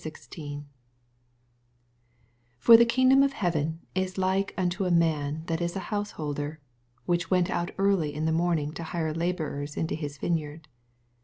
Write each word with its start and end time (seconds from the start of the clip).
1 0.03 0.65
For 2.57 2.75
the 2.75 2.85
kingdom 2.87 3.21
of 3.21 3.33
heaven 3.33 3.81
is 3.93 4.17
like 4.17 4.51
unto 4.57 4.85
a 4.85 4.89
man 4.89 5.43
tluUis&Ti 5.45 5.77
householder, 5.79 6.59
which 7.05 7.29
went 7.29 7.51
out 7.51 7.69
early 7.77 8.11
in 8.11 8.25
the 8.25 8.31
morning 8.31 8.71
to 8.73 8.81
hire 8.83 9.13
laborers 9.13 9.77
into 9.77 9.93
his 9.93 10.17
vineyard. 10.17 10.67